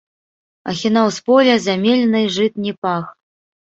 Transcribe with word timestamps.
Ахінаў 0.73 1.13
з 1.19 1.23
поля 1.29 1.55
зямельны 1.69 2.27
жытні 2.41 2.79
пах. 2.85 3.05